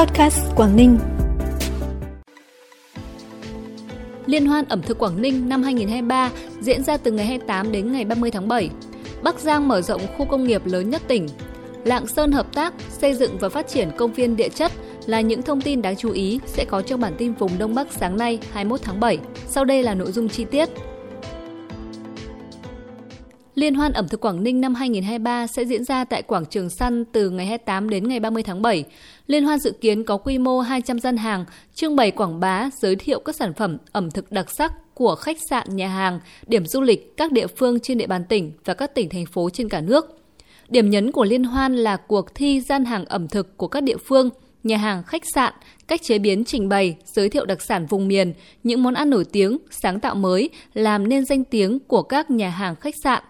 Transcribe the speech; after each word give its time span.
Podcast 0.00 0.40
Quảng 0.56 0.76
Ninh. 0.76 0.98
Liên 4.26 4.46
hoan 4.46 4.64
ẩm 4.68 4.82
thực 4.82 4.98
Quảng 4.98 5.22
Ninh 5.22 5.48
năm 5.48 5.62
2023 5.62 6.30
diễn 6.60 6.84
ra 6.84 6.96
từ 6.96 7.12
ngày 7.12 7.26
28 7.26 7.72
đến 7.72 7.92
ngày 7.92 8.04
30 8.04 8.30
tháng 8.30 8.48
7. 8.48 8.70
Bắc 9.22 9.38
Giang 9.38 9.68
mở 9.68 9.80
rộng 9.80 10.00
khu 10.16 10.24
công 10.24 10.44
nghiệp 10.44 10.66
lớn 10.66 10.90
nhất 10.90 11.02
tỉnh. 11.08 11.26
Lạng 11.84 12.06
Sơn 12.06 12.32
hợp 12.32 12.54
tác, 12.54 12.74
xây 12.88 13.14
dựng 13.14 13.38
và 13.38 13.48
phát 13.48 13.68
triển 13.68 13.90
công 13.96 14.12
viên 14.12 14.36
địa 14.36 14.48
chất 14.48 14.72
là 15.06 15.20
những 15.20 15.42
thông 15.42 15.60
tin 15.60 15.82
đáng 15.82 15.96
chú 15.96 16.10
ý 16.10 16.40
sẽ 16.46 16.64
có 16.64 16.82
trong 16.82 17.00
bản 17.00 17.14
tin 17.18 17.32
vùng 17.32 17.58
Đông 17.58 17.74
Bắc 17.74 17.92
sáng 17.92 18.16
nay 18.16 18.38
21 18.52 18.80
tháng 18.82 19.00
7. 19.00 19.18
Sau 19.48 19.64
đây 19.64 19.82
là 19.82 19.94
nội 19.94 20.12
dung 20.12 20.28
chi 20.28 20.44
tiết. 20.44 20.68
Liên 23.54 23.74
hoan 23.74 23.92
ẩm 23.92 24.08
thực 24.08 24.20
Quảng 24.20 24.42
Ninh 24.42 24.60
năm 24.60 24.74
2023 24.74 25.46
sẽ 25.46 25.64
diễn 25.64 25.84
ra 25.84 26.04
tại 26.04 26.22
quảng 26.22 26.46
trường 26.46 26.70
Săn 26.70 27.04
từ 27.04 27.30
ngày 27.30 27.46
28 27.46 27.90
đến 27.90 28.08
ngày 28.08 28.20
30 28.20 28.42
tháng 28.42 28.62
7. 28.62 28.84
Liên 29.26 29.44
hoan 29.44 29.58
dự 29.58 29.72
kiến 29.80 30.04
có 30.04 30.16
quy 30.16 30.38
mô 30.38 30.60
200 30.60 30.98
gian 30.98 31.16
hàng, 31.16 31.44
trưng 31.74 31.96
bày 31.96 32.10
quảng 32.10 32.40
bá, 32.40 32.70
giới 32.82 32.96
thiệu 32.96 33.20
các 33.20 33.36
sản 33.36 33.54
phẩm 33.54 33.78
ẩm 33.92 34.10
thực 34.10 34.32
đặc 34.32 34.46
sắc 34.50 34.94
của 34.94 35.14
khách 35.14 35.36
sạn, 35.50 35.76
nhà 35.76 35.88
hàng, 35.88 36.20
điểm 36.46 36.66
du 36.66 36.80
lịch 36.80 37.16
các 37.16 37.32
địa 37.32 37.46
phương 37.46 37.80
trên 37.80 37.98
địa 37.98 38.06
bàn 38.06 38.24
tỉnh 38.24 38.52
và 38.64 38.74
các 38.74 38.94
tỉnh 38.94 39.08
thành 39.08 39.26
phố 39.26 39.50
trên 39.50 39.68
cả 39.68 39.80
nước. 39.80 40.18
Điểm 40.68 40.90
nhấn 40.90 41.12
của 41.12 41.24
liên 41.24 41.44
hoan 41.44 41.76
là 41.76 41.96
cuộc 41.96 42.34
thi 42.34 42.60
gian 42.60 42.84
hàng 42.84 43.04
ẩm 43.04 43.28
thực 43.28 43.56
của 43.56 43.68
các 43.68 43.82
địa 43.82 43.96
phương, 43.96 44.30
nhà 44.64 44.76
hàng, 44.76 45.02
khách 45.02 45.22
sạn, 45.34 45.52
cách 45.88 46.00
chế 46.02 46.18
biến 46.18 46.44
trình 46.44 46.68
bày, 46.68 46.96
giới 47.04 47.28
thiệu 47.28 47.44
đặc 47.44 47.62
sản 47.62 47.86
vùng 47.86 48.08
miền, 48.08 48.32
những 48.62 48.82
món 48.82 48.94
ăn 48.94 49.10
nổi 49.10 49.24
tiếng, 49.24 49.58
sáng 49.70 50.00
tạo 50.00 50.14
mới, 50.14 50.50
làm 50.74 51.08
nên 51.08 51.24
danh 51.24 51.44
tiếng 51.44 51.78
của 51.78 52.02
các 52.02 52.30
nhà 52.30 52.50
hàng 52.50 52.76
khách 52.76 52.94
sạn. 53.04 53.22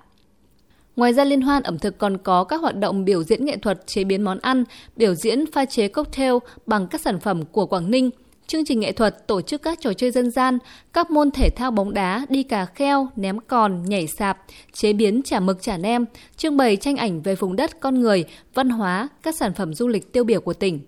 Ngoài 1.01 1.13
ra 1.13 1.25
liên 1.25 1.41
hoan 1.41 1.63
ẩm 1.63 1.79
thực 1.79 1.99
còn 1.99 2.19
có 2.19 2.45
các 2.45 2.61
hoạt 2.61 2.77
động 2.77 3.05
biểu 3.05 3.23
diễn 3.23 3.45
nghệ 3.45 3.57
thuật 3.57 3.87
chế 3.87 4.05
biến 4.05 4.23
món 4.23 4.39
ăn, 4.39 4.65
biểu 4.97 5.15
diễn 5.15 5.53
pha 5.53 5.65
chế 5.65 5.89
cocktail 5.89 6.33
bằng 6.67 6.87
các 6.87 7.01
sản 7.01 7.21
phẩm 7.21 7.45
của 7.45 7.67
Quảng 7.67 7.91
Ninh, 7.91 8.11
chương 8.47 8.65
trình 8.65 8.81
nghệ 8.81 8.93
thuật 8.93 9.27
tổ 9.27 9.41
chức 9.41 9.63
các 9.63 9.79
trò 9.81 9.93
chơi 9.93 10.11
dân 10.11 10.31
gian, 10.31 10.59
các 10.93 11.11
môn 11.11 11.31
thể 11.31 11.51
thao 11.57 11.71
bóng 11.71 11.95
đá, 11.95 12.27
đi 12.29 12.43
cà 12.43 12.67
kheo, 12.67 13.09
ném 13.17 13.39
còn, 13.39 13.85
nhảy 13.85 14.07
sạp, 14.07 14.39
chế 14.73 14.93
biến 14.93 15.23
chả 15.23 15.41
mực 15.41 15.63
chả 15.63 15.77
nem, 15.77 16.05
trưng 16.37 16.57
bày 16.57 16.77
tranh 16.77 16.97
ảnh 16.97 17.23
về 17.23 17.35
vùng 17.35 17.57
đất 17.57 17.81
con 17.81 18.01
người, 18.01 18.25
văn 18.55 18.71
hóa, 18.71 19.09
các 19.23 19.35
sản 19.35 19.55
phẩm 19.55 19.75
du 19.75 19.89
lịch 19.89 20.13
tiêu 20.13 20.25
biểu 20.25 20.41
của 20.41 20.55
tỉnh. 20.55 20.81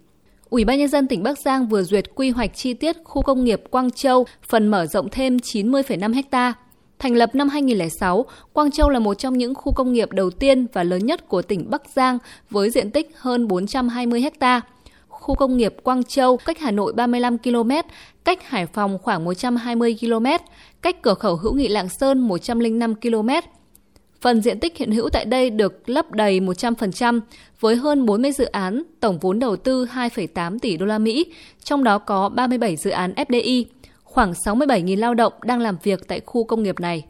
Ủy 0.51 0.64
ban 0.64 0.79
nhân 0.79 0.89
dân 0.89 1.08
tỉnh 1.08 1.23
Bắc 1.23 1.39
Giang 1.39 1.69
vừa 1.69 1.83
duyệt 1.83 2.14
quy 2.14 2.31
hoạch 2.31 2.55
chi 2.55 2.75
tiết 2.75 2.97
khu 3.05 3.23
công 3.23 3.45
nghiệp 3.45 3.62
Quang 3.70 3.91
Châu, 3.91 4.27
phần 4.48 4.69
mở 4.69 4.86
rộng 4.86 5.08
thêm 5.11 5.36
90,5 5.36 6.23
ha. 6.33 6.55
Thành 7.03 7.17
lập 7.17 7.34
năm 7.34 7.48
2006, 7.48 8.27
Quang 8.53 8.70
Châu 8.70 8.89
là 8.89 8.98
một 8.98 9.14
trong 9.14 9.39
những 9.39 9.55
khu 9.55 9.72
công 9.72 9.92
nghiệp 9.92 10.12
đầu 10.12 10.31
tiên 10.31 10.67
và 10.72 10.84
lớn 10.84 11.06
nhất 11.06 11.28
của 11.28 11.42
tỉnh 11.42 11.70
Bắc 11.70 11.83
Giang 11.95 12.19
với 12.50 12.70
diện 12.70 12.91
tích 12.91 13.11
hơn 13.17 13.48
420 13.48 14.25
ha. 14.41 14.61
Khu 15.08 15.34
công 15.34 15.56
nghiệp 15.56 15.75
Quang 15.83 16.05
Châu 16.05 16.36
cách 16.36 16.58
Hà 16.61 16.70
Nội 16.70 16.92
35 16.92 17.39
km, 17.39 17.70
cách 18.25 18.48
Hải 18.48 18.67
Phòng 18.67 18.98
khoảng 19.03 19.25
120 19.25 19.97
km, 20.00 20.27
cách 20.83 21.03
cửa 21.03 21.14
khẩu 21.14 21.36
hữu 21.36 21.53
nghị 21.53 21.69
Lạng 21.69 21.89
Sơn 21.89 22.20
105 22.20 22.95
km. 22.95 23.28
Phần 24.20 24.41
diện 24.41 24.61
tích 24.61 24.77
hiện 24.77 24.92
hữu 24.92 25.08
tại 25.08 25.25
đây 25.25 25.50
được 25.50 25.89
lấp 25.89 26.12
đầy 26.12 26.41
100% 26.41 27.20
với 27.61 27.77
hơn 27.77 28.06
40 28.06 28.33
dự 28.33 28.45
án, 28.45 28.83
tổng 29.00 29.19
vốn 29.19 29.39
đầu 29.39 29.56
tư 29.56 29.86
2,8 29.95 30.58
tỷ 30.58 30.77
đô 30.77 30.86
la 30.86 30.98
Mỹ, 30.98 31.27
trong 31.64 31.84
đó 31.84 31.98
có 31.98 32.28
37 32.28 32.77
dự 32.77 32.91
án 32.91 33.12
FDI 33.12 33.64
khoảng 34.12 34.32
67.000 34.32 34.98
lao 34.98 35.14
động 35.14 35.32
đang 35.44 35.60
làm 35.60 35.77
việc 35.82 36.08
tại 36.08 36.20
khu 36.27 36.44
công 36.44 36.62
nghiệp 36.62 36.80
này. 36.80 37.05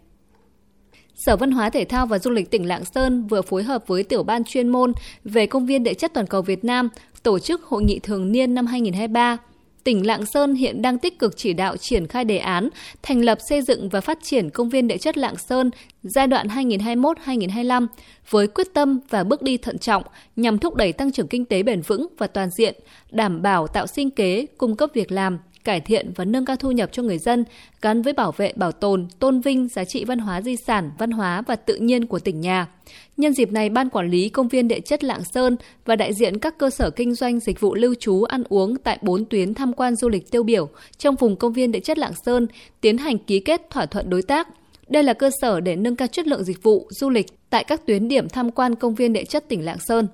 Sở 1.15 1.37
Văn 1.37 1.51
hóa 1.51 1.71
Thể 1.71 1.85
thao 1.85 2.07
và 2.07 2.19
Du 2.19 2.31
lịch 2.31 2.51
tỉnh 2.51 2.69
Lạng 2.69 2.85
Sơn 2.85 3.27
vừa 3.27 3.43
phối 3.43 3.63
hợp 3.63 3.87
với 3.87 4.03
tiểu 4.03 4.23
ban 4.23 4.45
chuyên 4.45 4.69
môn 4.69 4.93
về 5.25 5.47
Công 5.47 5.67
viên 5.67 5.83
Địa 5.83 5.95
chất 5.95 6.11
Toàn 6.15 6.27
cầu 6.27 6.43
Việt 6.43 6.65
Nam 6.65 6.89
tổ 7.23 7.39
chức 7.39 7.65
hội 7.65 7.83
nghị 7.83 7.99
thường 7.99 8.33
niên 8.33 8.55
năm 8.55 8.67
2023. 8.67 9.37
Tỉnh 9.85 10.07
Lạng 10.07 10.27
Sơn 10.27 10.55
hiện 10.55 10.83
đang 10.83 10.99
tích 10.99 11.19
cực 11.19 11.37
chỉ 11.37 11.53
đạo 11.53 11.77
triển 11.77 12.07
khai 12.07 12.25
đề 12.25 12.39
án 12.39 12.69
thành 13.03 13.25
lập 13.25 13.39
xây 13.49 13.63
dựng 13.63 13.89
và 13.89 14.01
phát 14.01 14.19
triển 14.23 14.51
công 14.51 14.69
viên 14.69 14.89
địa 14.89 14.99
chất 14.99 15.19
Lạng 15.19 15.37
Sơn 15.37 15.71
giai 16.03 16.27
đoạn 16.27 16.49
2021-2025 16.49 17.87
với 18.31 18.47
quyết 18.47 18.67
tâm 18.75 19.01
và 19.11 19.25
bước 19.25 19.43
đi 19.43 19.57
thận 19.57 19.79
trọng 19.79 20.03
nhằm 20.37 20.59
thúc 20.59 20.75
đẩy 20.75 20.93
tăng 20.93 21.13
trưởng 21.13 21.29
kinh 21.29 21.45
tế 21.45 21.63
bền 21.63 21.81
vững 21.81 22.07
và 22.19 22.27
toàn 22.27 22.49
diện, 22.59 22.75
đảm 23.11 23.43
bảo 23.43 23.67
tạo 23.67 23.87
sinh 23.87 24.11
kế, 24.11 24.47
cung 24.59 24.77
cấp 24.77 24.91
việc 24.95 25.13
làm, 25.13 25.39
cải 25.65 25.81
thiện 25.81 26.13
và 26.17 26.25
nâng 26.25 26.45
cao 26.45 26.57
thu 26.57 26.71
nhập 26.71 26.91
cho 26.93 27.03
người 27.03 27.19
dân 27.19 27.45
gắn 27.83 28.03
với 28.03 28.13
bảo 28.13 28.33
vệ, 28.33 28.53
bảo 28.57 28.73
tồn, 28.73 29.07
tôn 29.19 29.41
vinh 29.41 29.69
giá 29.69 29.85
trị 29.85 30.05
văn 30.05 30.19
hóa 30.19 30.41
di 30.41 30.57
sản, 30.67 30.91
văn 30.99 31.11
hóa 31.11 31.43
và 31.47 31.57
tự 31.57 31.77
nhiên 31.77 32.07
của 32.07 32.19
tỉnh 32.19 32.41
nhà. 32.41 32.69
Nhân 33.17 33.33
dịp 33.33 33.53
này, 33.53 33.69
Ban 33.69 33.91
Quản 33.91 34.11
lý 34.11 34.29
Công 34.29 34.49
viên 34.49 34.69
Địa 34.69 34.81
chất 34.81 35.05
Lạng 35.05 35.23
Sơn 35.35 35.57
và 35.85 35.97
đại 35.97 36.15
diện 36.15 36.39
các 36.39 36.59
cơ 36.59 36.71
sở 36.71 36.91
kinh 36.91 37.15
doanh 37.15 37.41
dịch 37.41 37.61
vụ 37.61 37.75
lưu 37.75 37.95
trú 38.01 38.23
ăn 38.23 38.43
uống 38.49 38.77
tại 38.77 38.99
bốn 39.03 39.25
tuyến 39.25 39.55
tham 39.55 39.73
quan 39.73 39.97
du 39.97 40.09
lịch 40.09 40.31
tiêu 40.31 40.43
biểu 40.43 40.69
trong 40.99 41.17
vùng 41.17 41.37
Công 41.37 41.53
viên 41.53 41.73
Địa 41.73 41.81
chất 41.81 41.99
Lạng 41.99 42.15
Sơn 42.27 42.47
tiến 42.81 42.99
hành 42.99 43.19
ký 43.19 43.41
kết 43.41 43.71
thỏa 43.71 43.87
thuận 43.87 44.11
đối 44.11 44.23
tác. 44.23 44.49
Đây 44.89 45.03
là 45.03 45.13
cơ 45.13 45.31
sở 45.41 45.61
để 45.61 45.77
nâng 45.77 45.97
cao 45.97 46.09
chất 46.09 46.27
lượng 46.27 46.45
dịch 46.45 46.63
vụ 46.63 46.87
du 46.91 47.11
lịch 47.11 47.27
tại 47.51 47.65
các 47.65 47.87
tuyến 47.87 48.09
điểm 48.09 48.29
tham 48.29 48.51
quan 48.51 48.75
công 48.75 48.95
viên 48.95 49.13
địa 49.13 49.25
chất 49.25 49.49
tỉnh 49.49 49.65
Lạng 49.65 49.79
Sơn. 49.89 50.07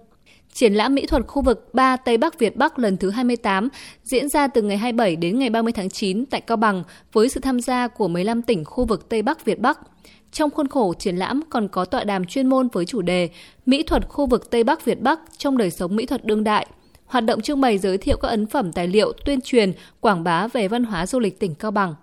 Triển 0.53 0.75
lãm 0.75 0.95
mỹ 0.95 1.07
thuật 1.07 1.27
khu 1.27 1.43
vực 1.43 1.75
3 1.75 1.97
Tây 1.97 2.19
Bắc 2.19 2.39
Việt 2.39 2.57
Bắc 2.57 2.79
lần 2.79 2.97
thứ 2.97 3.11
28 3.11 3.69
diễn 4.05 4.29
ra 4.29 4.49
từ 4.49 4.63
ngày 4.63 4.77
27 4.77 5.17
đến 5.17 5.39
ngày 5.39 5.51
30 5.51 5.73
tháng 5.73 5.91
9 5.91 6.27
tại 6.27 6.41
Cao 6.41 6.57
Bằng 6.57 6.83
với 7.13 7.29
sự 7.29 7.41
tham 7.41 7.61
gia 7.61 7.89
của 7.89 8.09
15 8.09 8.43
tỉnh 8.43 8.65
khu 8.65 8.85
vực 8.85 9.09
Tây 9.09 9.23
Bắc 9.23 9.45
Việt 9.45 9.61
Bắc. 9.61 9.79
Trong 10.33 10.51
khuôn 10.51 10.69
khổ 10.69 10.95
triển 10.95 11.17
lãm 11.17 11.43
còn 11.51 11.69
có 11.69 11.85
tọa 11.85 12.05
đàm 12.05 12.25
chuyên 12.25 12.47
môn 12.47 12.69
với 12.69 12.85
chủ 12.85 13.03
đề 13.03 13.29
Mỹ 13.67 13.83
thuật 13.83 14.09
khu 14.09 14.27
vực 14.27 14.51
Tây 14.51 14.65
Bắc 14.65 14.85
Việt 14.85 15.01
Bắc 15.01 15.21
trong 15.39 15.59
đời 15.59 15.71
sống 15.71 15.97
mỹ 15.97 16.07
thuật 16.07 16.25
đương 16.25 16.45
đại. 16.45 16.67
Hoạt 17.07 17.25
động 17.25 17.41
trưng 17.41 17.61
bày 17.61 17.79
giới 17.79 17.99
thiệu 17.99 18.17
các 18.17 18.29
ấn 18.29 18.47
phẩm 18.47 18.73
tài 18.73 18.89
liệu 18.89 19.13
tuyên 19.25 19.41
truyền, 19.41 19.73
quảng 20.01 20.25
bá 20.25 20.47
về 20.49 20.69
văn 20.69 20.85
hóa 20.85 21.07
du 21.07 21.19
lịch 21.19 21.41
tỉnh 21.41 21.55
Cao 21.55 21.71
Bằng. 21.71 21.95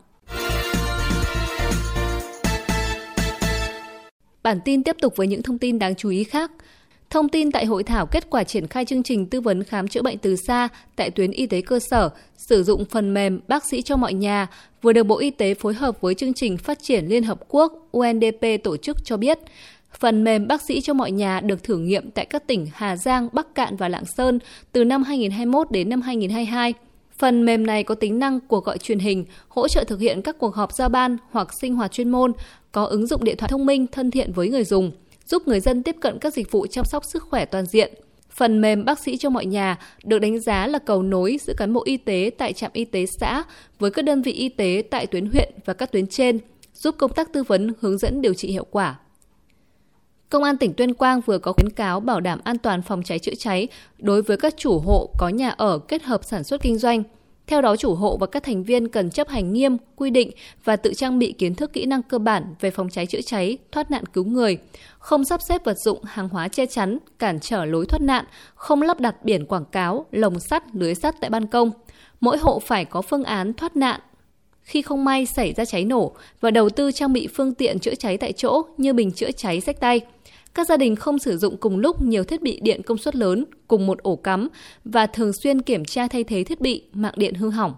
Bản 4.44 4.60
tin 4.66 4.84
tiếp 4.84 4.96
tục 5.02 5.16
với 5.16 5.28
những 5.28 5.44
thông 5.44 5.58
tin 5.58 5.80
đáng 5.80 5.96
chú 5.96 6.10
ý 6.10 6.24
khác. 6.24 6.52
Thông 7.16 7.30
tin 7.30 7.52
tại 7.52 7.66
hội 7.66 7.84
thảo 7.84 8.06
kết 8.06 8.30
quả 8.30 8.44
triển 8.44 8.68
khai 8.68 8.86
chương 8.86 9.04
trình 9.04 9.26
tư 9.26 9.42
vấn 9.42 9.64
khám 9.64 9.88
chữa 9.88 10.02
bệnh 10.02 10.18
từ 10.18 10.36
xa 10.36 10.68
tại 10.96 11.12
tuyến 11.12 11.32
y 11.32 11.46
tế 11.46 11.62
cơ 11.62 11.80
sở, 11.80 12.10
sử 12.38 12.64
dụng 12.64 12.86
phần 12.86 13.14
mềm 13.14 13.40
bác 13.48 13.64
sĩ 13.66 13.82
cho 13.82 13.96
mọi 13.98 14.14
nhà 14.14 14.48
vừa 14.82 14.94
được 14.94 15.04
Bộ 15.04 15.18
Y 15.18 15.30
tế 15.30 15.54
phối 15.54 15.74
hợp 15.74 16.02
với 16.02 16.16
chương 16.16 16.34
trình 16.34 16.58
phát 16.58 16.80
triển 16.82 17.06
Liên 17.06 17.24
Hợp 17.24 17.40
Quốc 17.48 17.88
UNDP 17.92 18.64
tổ 18.64 18.78
chức 18.78 19.06
cho 19.06 19.18
biết. 19.18 19.40
Phần 20.00 20.24
mềm 20.24 20.48
bác 20.48 20.62
sĩ 20.68 20.82
cho 20.82 20.94
mọi 20.94 21.12
nhà 21.12 21.40
được 21.40 21.64
thử 21.64 21.78
nghiệm 21.78 22.12
tại 22.12 22.26
các 22.26 22.48
tỉnh 22.48 22.68
Hà 22.74 22.98
Giang, 22.98 23.30
Bắc 23.34 23.56
Cạn 23.56 23.76
và 23.76 23.90
Lạng 23.90 24.06
Sơn 24.18 24.40
từ 24.72 24.84
năm 24.84 25.04
2021 25.04 25.72
đến 25.72 25.90
năm 25.90 26.02
2022. 26.02 26.74
Phần 27.18 27.46
mềm 27.46 27.66
này 27.66 27.84
có 27.84 27.96
tính 27.96 28.20
năng 28.20 28.40
cuộc 28.40 28.66
gọi 28.66 28.78
truyền 28.78 29.00
hình, 29.00 29.26
hỗ 29.48 29.68
trợ 29.68 29.84
thực 29.84 30.00
hiện 30.00 30.22
các 30.22 30.38
cuộc 30.40 30.56
họp 30.56 30.74
giao 30.74 30.90
ban 30.90 31.18
hoặc 31.32 31.48
sinh 31.62 31.76
hoạt 31.76 31.92
chuyên 31.92 32.10
môn, 32.10 32.32
có 32.72 32.86
ứng 32.86 33.08
dụng 33.08 33.24
điện 33.24 33.38
thoại 33.38 33.50
thông 33.50 33.66
minh 33.66 33.88
thân 33.88 34.12
thiện 34.12 34.32
với 34.32 34.50
người 34.50 34.64
dùng– 34.64 34.92
giúp 35.26 35.48
người 35.48 35.60
dân 35.60 35.84
tiếp 35.84 35.96
cận 36.00 36.20
các 36.20 36.34
dịch 36.34 36.52
vụ 36.52 36.68
chăm 36.68 36.86
sóc 36.86 37.06
sức 37.06 37.24
khỏe 37.24 37.46
toàn 37.46 37.66
diện. 37.66 37.94
Phần 38.30 38.62
mềm 38.62 38.86
bác 38.86 39.00
sĩ 39.00 39.18
cho 39.18 39.30
mọi 39.30 39.46
nhà 39.46 39.80
được 40.04 40.20
đánh 40.20 40.40
giá 40.40 40.68
là 40.68 40.80
cầu 40.80 41.04
nối 41.04 41.38
giữa 41.42 41.54
cán 41.58 41.74
bộ 41.74 41.82
y 41.86 41.98
tế 41.98 42.32
tại 42.38 42.54
trạm 42.54 42.72
y 42.74 42.86
tế 42.86 43.06
xã 43.06 43.44
với 43.80 43.92
các 43.92 44.06
đơn 44.06 44.22
vị 44.22 44.32
y 44.32 44.50
tế 44.50 44.84
tại 44.92 45.08
tuyến 45.08 45.26
huyện 45.26 45.54
và 45.66 45.74
các 45.74 45.92
tuyến 45.92 46.08
trên, 46.08 46.40
giúp 46.74 46.96
công 46.98 47.14
tác 47.14 47.34
tư 47.34 47.44
vấn 47.44 47.74
hướng 47.80 47.98
dẫn 47.98 48.22
điều 48.22 48.34
trị 48.34 48.48
hiệu 48.48 48.66
quả. 48.72 49.00
Công 50.30 50.44
an 50.44 50.58
tỉnh 50.58 50.74
Tuyên 50.74 50.94
Quang 50.94 51.22
vừa 51.22 51.38
có 51.38 51.54
khuyến 51.54 51.70
cáo 51.70 52.00
bảo 52.00 52.22
đảm 52.22 52.40
an 52.44 52.58
toàn 52.58 52.82
phòng 52.82 53.04
cháy 53.04 53.20
chữa 53.20 53.36
cháy 53.38 53.68
đối 54.00 54.22
với 54.22 54.38
các 54.38 54.58
chủ 54.58 54.80
hộ 54.80 55.10
có 55.18 55.30
nhà 55.30 55.50
ở 55.50 55.80
kết 55.80 56.04
hợp 56.04 56.24
sản 56.24 56.44
xuất 56.44 56.62
kinh 56.62 56.78
doanh– 56.78 57.04
theo 57.48 57.62
đó, 57.62 57.76
chủ 57.76 57.96
hộ 57.96 58.18
và 58.18 58.28
các 58.28 58.44
thành 58.44 58.64
viên 58.64 58.88
cần 58.88 59.10
chấp 59.10 59.30
hành 59.30 59.54
nghiêm 59.54 59.78
quy 59.96 60.10
định 60.10 60.32
và 60.64 60.76
tự 60.76 60.94
trang 60.94 61.20
bị 61.20 61.32
kiến 61.32 61.56
thức 61.56 61.74
kỹ 61.74 61.86
năng 61.86 62.04
cơ 62.04 62.20
bản 62.20 62.56
về 62.60 62.72
phòng 62.72 62.90
cháy 62.90 63.06
chữa 63.06 63.22
cháy, 63.22 63.58
thoát 63.72 63.92
nạn 63.92 64.04
cứu 64.06 64.26
người, 64.26 64.58
không 65.00 65.26
sắp 65.26 65.40
xếp 65.50 65.62
vật 65.66 65.78
dụng, 65.78 66.04
hàng 66.04 66.30
hóa 66.30 66.48
che 66.48 66.66
chắn, 66.66 66.98
cản 67.20 67.40
trở 67.40 67.66
lối 67.66 67.86
thoát 67.86 68.02
nạn, 68.02 68.26
không 68.56 68.82
lắp 68.82 69.00
đặt 69.00 69.16
biển 69.24 69.46
quảng 69.46 69.66
cáo, 69.66 70.06
lồng 70.12 70.40
sắt, 70.40 70.64
lưới 70.76 70.96
sắt 70.96 71.16
tại 71.22 71.30
ban 71.30 71.48
công. 71.48 71.72
Mỗi 72.20 72.38
hộ 72.38 72.60
phải 72.60 72.86
có 72.86 73.02
phương 73.02 73.24
án 73.24 73.54
thoát 73.54 73.76
nạn 73.76 74.00
khi 74.62 74.82
không 74.82 75.06
may 75.06 75.26
xảy 75.26 75.54
ra 75.54 75.66
cháy 75.66 75.86
nổ 75.86 76.16
và 76.42 76.52
đầu 76.52 76.70
tư 76.70 76.92
trang 76.92 77.14
bị 77.14 77.28
phương 77.34 77.54
tiện 77.54 77.80
chữa 77.80 77.96
cháy 77.96 78.18
tại 78.18 78.32
chỗ 78.32 78.62
như 78.78 78.94
bình 78.94 79.12
chữa 79.12 79.32
cháy 79.32 79.62
sách 79.62 79.80
tay– 79.80 80.02
các 80.56 80.68
gia 80.68 80.78
đình 80.78 80.96
không 80.96 81.20
sử 81.20 81.38
dụng 81.38 81.58
cùng 81.58 81.78
lúc 81.78 82.02
nhiều 82.02 82.24
thiết 82.24 82.42
bị 82.42 82.60
điện 82.62 82.82
công 82.84 82.98
suất 82.98 83.16
lớn 83.16 83.46
cùng 83.68 83.88
một 83.88 84.04
ổ 84.04 84.16
cắm 84.16 84.48
và 84.86 85.08
thường 85.08 85.32
xuyên 85.44 85.62
kiểm 85.62 85.86
tra 85.86 86.08
thay 86.08 86.24
thế 86.24 86.44
thiết 86.44 86.62
bị 86.62 86.84
mạng 86.94 87.14
điện 87.18 87.34
hư 87.34 87.50
hỏng. 87.50 87.74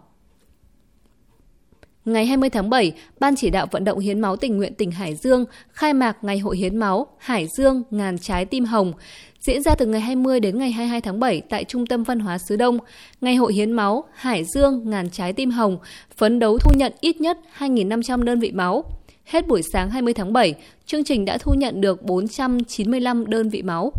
Ngày 2.05 2.25
20 2.25 2.49
tháng 2.49 2.69
7, 2.69 2.91
Ban 3.19 3.35
chỉ 3.35 3.49
đạo 3.49 3.67
vận 3.71 3.83
động 3.83 3.99
hiến 3.99 4.19
máu 4.19 4.35
tình 4.35 4.57
nguyện 4.57 4.73
tỉnh 4.73 4.91
Hải 4.91 5.15
Dương 5.15 5.45
khai 5.71 5.93
mạc 5.93 6.17
Ngày 6.23 6.39
hội 6.39 6.57
hiến 6.57 6.77
máu 6.77 7.07
Hải 7.17 7.47
Dương 7.57 7.83
ngàn 7.91 8.17
trái 8.17 8.45
tim 8.45 8.65
hồng 8.65 8.93
diễn 9.39 9.63
ra 9.63 9.75
từ 9.75 9.85
ngày 9.85 10.01
20 10.01 10.39
đến 10.39 10.57
ngày 10.57 10.71
22 10.71 11.01
tháng 11.01 11.19
7 11.19 11.41
tại 11.49 11.63
Trung 11.63 11.85
tâm 11.85 12.03
Văn 12.03 12.19
hóa 12.19 12.37
Sứ 12.37 12.55
Đông. 12.55 12.77
Ngày 13.21 13.35
hội 13.35 13.53
hiến 13.53 13.71
máu 13.71 14.03
Hải 14.13 14.43
Dương 14.43 14.89
ngàn 14.89 15.09
trái 15.09 15.33
tim 15.33 15.51
hồng 15.51 15.77
phấn 16.17 16.39
đấu 16.39 16.57
thu 16.57 16.71
nhận 16.75 16.93
ít 17.01 17.21
nhất 17.21 17.37
2.500 17.57 18.23
đơn 18.23 18.39
vị 18.39 18.51
máu. 18.51 18.83
Hết 19.27 19.47
buổi 19.47 19.61
sáng 19.73 19.89
20 19.89 20.13
tháng 20.13 20.33
7, 20.33 20.55
chương 20.85 21.03
trình 21.03 21.25
đã 21.25 21.37
thu 21.37 21.53
nhận 21.53 21.81
được 21.81 22.03
495 22.03 23.27
đơn 23.27 23.49
vị 23.49 23.61
máu. 23.61 23.91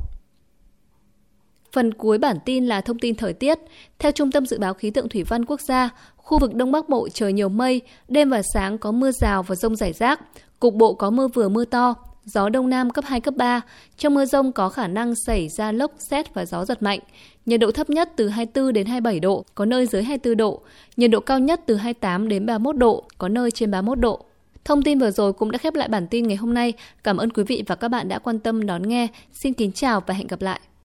Phần 1.72 1.94
cuối 1.94 2.18
bản 2.18 2.36
tin 2.44 2.66
là 2.66 2.80
thông 2.80 2.98
tin 2.98 3.14
thời 3.14 3.32
tiết. 3.32 3.58
Theo 3.98 4.12
Trung 4.12 4.32
tâm 4.32 4.46
Dự 4.46 4.58
báo 4.58 4.74
Khí 4.74 4.90
tượng 4.90 5.08
Thủy 5.08 5.22
văn 5.22 5.44
Quốc 5.44 5.60
gia, 5.60 5.90
khu 6.16 6.38
vực 6.38 6.54
Đông 6.54 6.72
Bắc 6.72 6.88
Bộ 6.88 7.08
trời 7.08 7.32
nhiều 7.32 7.48
mây, 7.48 7.80
đêm 8.08 8.30
và 8.30 8.42
sáng 8.54 8.78
có 8.78 8.92
mưa 8.92 9.10
rào 9.10 9.42
và 9.42 9.54
rông 9.54 9.76
rải 9.76 9.92
rác, 9.92 10.20
cục 10.60 10.74
bộ 10.74 10.94
có 10.94 11.10
mưa 11.10 11.28
vừa 11.28 11.48
mưa 11.48 11.64
to, 11.64 11.94
gió 12.24 12.48
đông 12.48 12.70
nam 12.70 12.90
cấp 12.90 13.04
2, 13.08 13.20
cấp 13.20 13.34
3. 13.36 13.60
Trong 13.96 14.14
mưa 14.14 14.24
rông 14.24 14.52
có 14.52 14.68
khả 14.68 14.86
năng 14.86 15.14
xảy 15.26 15.48
ra 15.48 15.72
lốc, 15.72 15.92
xét 16.10 16.34
và 16.34 16.46
gió 16.46 16.64
giật 16.64 16.82
mạnh. 16.82 17.00
Nhiệt 17.46 17.60
độ 17.60 17.70
thấp 17.70 17.90
nhất 17.90 18.12
từ 18.16 18.28
24 18.28 18.72
đến 18.72 18.86
27 18.86 19.20
độ, 19.20 19.44
có 19.54 19.64
nơi 19.64 19.86
dưới 19.86 20.02
24 20.02 20.36
độ. 20.36 20.60
Nhiệt 20.96 21.10
độ 21.10 21.20
cao 21.20 21.38
nhất 21.38 21.60
từ 21.66 21.76
28 21.76 22.28
đến 22.28 22.46
31 22.46 22.76
độ, 22.76 23.04
có 23.18 23.28
nơi 23.28 23.50
trên 23.50 23.70
31 23.70 24.00
độ. 24.00 24.24
Thông 24.68 24.82
tin 24.82 24.98
vừa 24.98 25.10
rồi 25.10 25.32
cũng 25.32 25.50
đã 25.50 25.58
khép 25.58 25.74
lại 25.74 25.88
bản 25.88 26.06
tin 26.06 26.28
ngày 26.28 26.36
hôm 26.36 26.54
nay. 26.54 26.72
Cảm 27.04 27.16
ơn 27.16 27.30
quý 27.30 27.42
vị 27.42 27.64
và 27.66 27.74
các 27.74 27.88
bạn 27.88 28.08
đã 28.08 28.18
quan 28.18 28.38
tâm 28.38 28.66
đón 28.66 28.88
nghe. 28.88 29.08
Xin 29.32 29.52
kính 29.52 29.72
chào 29.72 30.02
và 30.06 30.14
hẹn 30.14 30.26
gặp 30.26 30.42
lại. 30.42 30.60